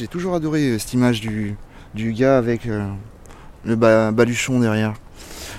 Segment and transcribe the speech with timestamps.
[0.00, 1.58] J'ai toujours adoré cette image du,
[1.94, 2.62] gars avec
[3.64, 4.94] le baluchon derrière.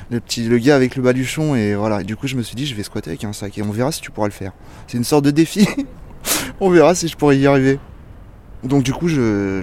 [0.10, 2.02] Le, petit, le gars avec le baluchon et voilà.
[2.02, 3.92] Du coup je me suis dit je vais squatter avec un sac et on verra
[3.92, 4.54] si tu pourras le faire.
[4.88, 5.68] C'est une sorte de défi.
[6.60, 7.78] on verra si je pourrais y arriver.
[8.64, 9.62] Donc du coup je,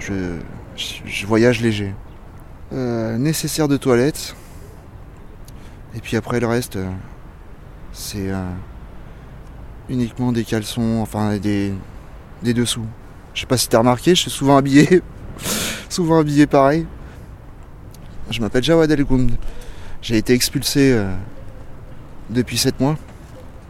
[1.27, 1.93] voyage léger.
[2.71, 4.33] Euh, nécessaire de toilette.
[5.93, 6.89] Et puis après le reste, euh,
[7.91, 8.49] c'est euh,
[9.89, 11.73] uniquement des caleçons, enfin des,
[12.43, 12.85] des dessous.
[13.33, 15.01] Je sais pas si t'as remarqué, je suis souvent habillé.
[15.89, 16.85] souvent habillé pareil.
[18.31, 19.31] Je m'appelle Jawad El Gound.
[20.01, 20.97] J'ai été expulsé
[22.29, 22.97] depuis 7 mois.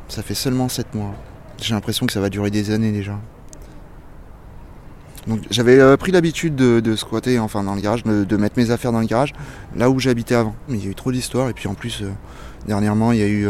[0.09, 1.16] Ça fait seulement 7 mois.
[1.62, 3.17] J'ai l'impression que ça va durer des années déjà.
[5.27, 8.91] Donc j'avais euh, pris l'habitude de, squatter enfin dans le garage, de, mettre mes affaires
[8.91, 9.34] dans le garage,
[9.76, 10.55] là où j'habitais avant.
[10.67, 12.09] Mais il y a eu trop d'histoires et puis en plus euh,
[12.67, 13.48] dernièrement il y a eu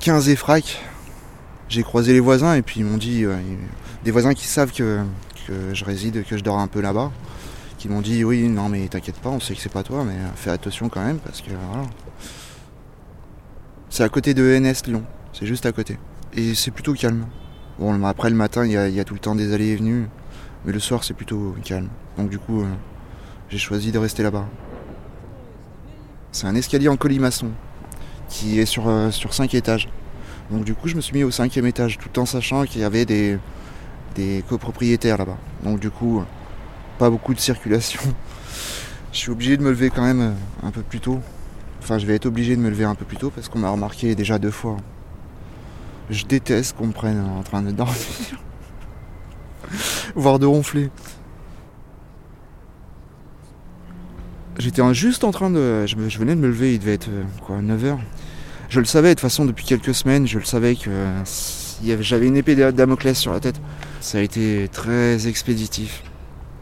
[0.00, 0.80] 15 euh, effracs.
[1.68, 3.24] J'ai croisé les voisins et puis ils m'ont dit,
[4.04, 5.00] des voisins qui savent que,
[5.72, 7.10] je réside, que je dors un peu là-bas,
[7.78, 10.14] qui m'ont dit oui non mais t'inquiète pas, on sait que c'est pas toi, mais
[10.34, 11.86] fais attention quand même parce que voilà.
[13.90, 15.98] C'est à côté de NS Lyon, c'est juste à côté.
[16.34, 17.26] Et c'est plutôt calme.
[17.78, 20.08] Bon après le matin il y, a, tout le temps des allées et venues.
[20.64, 21.88] Mais le soir, c'est plutôt calme.
[22.16, 22.66] Donc du coup, euh,
[23.48, 24.46] j'ai choisi de rester là-bas.
[26.32, 27.52] C'est un escalier en colimaçon
[28.28, 29.88] qui est sur, euh, sur 5 étages.
[30.50, 32.84] Donc du coup, je me suis mis au cinquième étage tout en sachant qu'il y
[32.84, 33.38] avait des,
[34.14, 35.38] des copropriétaires là-bas.
[35.62, 36.22] Donc du coup,
[36.98, 38.00] pas beaucoup de circulation.
[39.12, 41.20] je suis obligé de me lever quand même euh, un peu plus tôt.
[41.80, 43.70] Enfin, je vais être obligé de me lever un peu plus tôt parce qu'on m'a
[43.70, 44.76] remarqué déjà deux fois.
[46.10, 47.94] Je déteste qu'on me prenne en train de dormir
[50.14, 50.90] voire de ronfler.
[54.58, 55.86] J'étais juste en train de.
[55.86, 57.98] Je, venais de me lever, il devait être euh, quoi, 9h.
[58.68, 60.90] Je le savais de toute façon depuis quelques semaines, je le savais que
[61.82, 63.60] j'avais une épée de Damoclès sur la tête.
[64.00, 66.02] Ça a été très expéditif.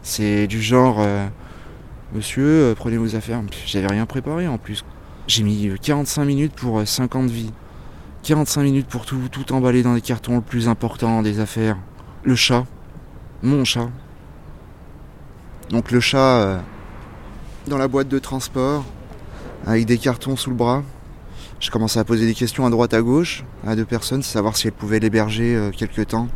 [0.03, 1.27] C'est du genre euh,
[2.13, 3.41] Monsieur, euh, prenez vos affaires.
[3.65, 4.85] J'avais rien préparé en plus.
[5.27, 7.51] J'ai mis 45 minutes pour 50 vies.
[8.23, 11.77] 45 minutes pour tout, tout emballer dans les cartons le plus important des affaires.
[12.23, 12.65] Le chat
[13.43, 13.89] mon chat.
[15.69, 16.59] Donc le chat euh,
[17.67, 18.83] dans la boîte de transport,
[19.65, 20.83] avec des cartons sous le bras.
[21.59, 24.67] Je commençais à poser des questions à droite à gauche à deux personnes, savoir si
[24.67, 26.27] elles pouvaient l'héberger euh, quelque temps.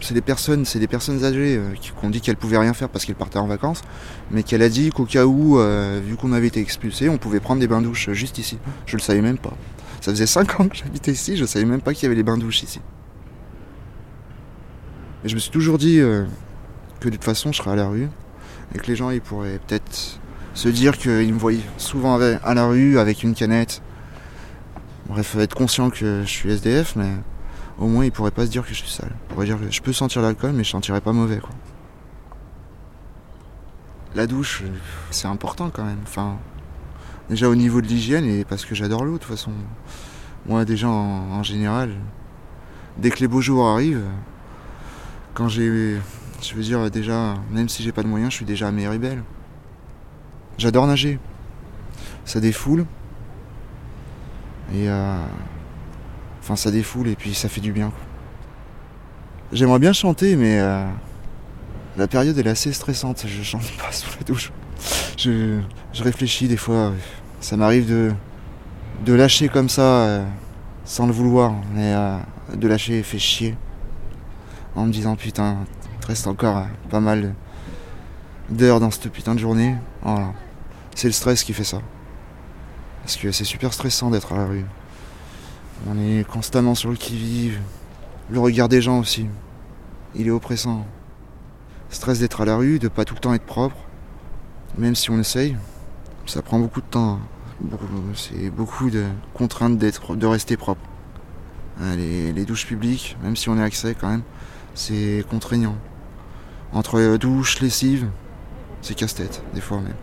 [0.00, 2.88] C'est des personnes, c'est des personnes âgées euh, qui ont dit qu'elles pouvaient rien faire
[2.88, 3.82] parce qu'elles partaient en vacances,
[4.30, 5.58] mais qu'elle a dit qu'au cas où,
[6.04, 8.58] vu qu'on avait été expulsé, on pouvait prendre des bains douches juste ici.
[8.86, 9.54] Je le savais même pas.
[10.00, 12.22] Ça faisait 5 ans que j'habitais ici, je savais même pas qu'il y avait les
[12.22, 12.80] bains douches ici.
[15.24, 16.24] Et je me suis toujours dit euh,
[17.00, 18.08] que de toute façon je serais à la rue
[18.74, 20.20] et que les gens ils pourraient peut-être
[20.54, 23.82] se dire qu'ils me voyaient souvent à la rue avec une canette.
[25.08, 27.12] Bref, être conscient que je suis SDF, mais
[27.78, 29.12] au moins ils pourraient pas se dire que je suis sale.
[29.44, 31.50] Dire je peux sentir l'alcool, mais je sentirais pas mauvais quoi.
[34.14, 34.64] La douche,
[35.10, 36.00] c'est important quand même.
[36.02, 36.38] Enfin,
[37.30, 39.52] déjà au niveau de l'hygiène et parce que j'adore l'eau de toute façon.
[40.46, 41.90] Moi déjà en général,
[42.98, 44.04] dès que les beaux jours arrivent,
[45.38, 45.96] quand j'ai.
[46.42, 49.22] Je veux dire, déjà, même si j'ai pas de moyens, je suis déjà à belle.
[50.56, 51.18] J'adore nager.
[52.24, 52.86] Ça défoule.
[54.74, 54.88] Et.
[54.88, 55.16] Euh,
[56.40, 57.92] enfin, ça défoule et puis ça fait du bien.
[59.52, 60.58] J'aimerais bien chanter, mais.
[60.60, 60.86] Euh,
[61.96, 63.24] la période est assez stressante.
[63.26, 64.52] Je chante pas sous la douche.
[65.16, 65.60] Je,
[66.00, 66.92] réfléchis des fois.
[67.40, 68.12] Ça m'arrive de,
[69.04, 70.24] de lâcher comme ça, euh,
[70.84, 71.54] sans le vouloir.
[71.74, 71.94] Mais
[72.54, 73.56] de lâcher fait chier
[74.76, 75.58] en me disant putain,
[76.00, 77.34] il reste encore pas mal
[78.48, 79.74] d'heures dans cette putain de journée.
[80.94, 81.80] C'est le stress qui fait ça.
[83.02, 84.64] Parce que c'est super stressant d'être à la rue.
[85.86, 87.60] On est constamment sur le qui-vive.
[88.30, 89.26] Le regard des gens aussi.
[90.14, 90.86] Il est oppressant.
[91.90, 93.76] Stress d'être à la rue, de pas tout le temps être propre.
[94.76, 95.56] Même si on essaye,
[96.26, 97.18] ça prend beaucoup de temps.
[98.14, 100.82] C'est beaucoup de contraintes de rester propre.
[101.80, 104.22] Les, les douches publiques, même si on est accès quand même,
[104.74, 105.76] c'est contraignant.
[106.72, 108.08] Entre douche, lessive,
[108.82, 109.94] c'est casse-tête, des fois même.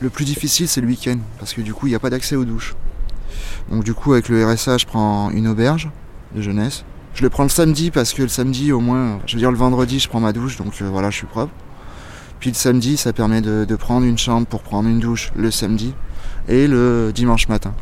[0.00, 2.36] Le plus difficile, c'est le week-end, parce que du coup, il n'y a pas d'accès
[2.36, 2.74] aux douches.
[3.70, 5.90] Donc, du coup, avec le RSA, je prends une auberge
[6.34, 6.84] de jeunesse.
[7.14, 9.56] Je le prends le samedi, parce que le samedi, au moins, je veux dire, le
[9.56, 11.52] vendredi, je prends ma douche, donc euh, voilà, je suis propre.
[12.40, 15.94] Puis le samedi, ça permet de, prendre une chambre pour prendre une douche le samedi
[16.48, 17.72] et le dimanche matin.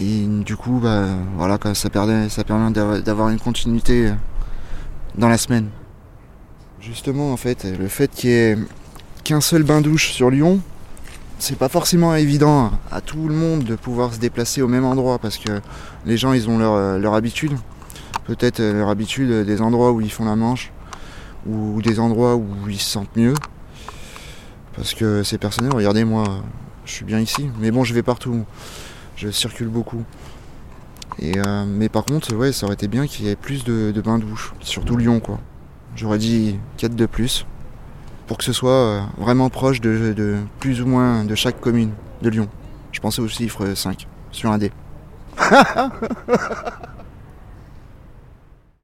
[0.00, 1.04] Et du coup, bah,
[1.36, 4.10] voilà, ça, permet, ça permet d'avoir une continuité
[5.16, 5.68] dans la semaine.
[6.80, 8.58] Justement, en fait, le fait qu'il y ait
[9.24, 10.60] qu'un seul bain-douche sur Lyon,
[11.38, 15.18] c'est pas forcément évident à tout le monde de pouvoir se déplacer au même endroit
[15.18, 15.60] parce que
[16.04, 17.52] les gens ils ont leur, euh, leur habitude.
[18.24, 20.72] Peut-être euh, leur habitude des endroits où ils font la manche
[21.46, 23.34] ou des endroits où ils se sentent mieux.
[24.74, 26.42] Parce que c'est personnel, regardez moi,
[26.84, 27.50] je suis bien ici.
[27.60, 28.44] Mais bon, je vais partout.
[29.16, 30.04] Je circule beaucoup.
[31.18, 33.90] Et euh, mais par contre, ouais, ça aurait été bien qu'il y ait plus de,
[33.90, 34.52] de bains douches.
[34.60, 35.38] Surtout Lyon, quoi.
[35.94, 37.46] J'aurais dit 4 de plus.
[38.26, 41.92] Pour que ce soit euh, vraiment proche de, de plus ou moins de chaque commune
[42.22, 42.48] de Lyon.
[42.92, 44.72] Je pensais au chiffre 5 sur un dé.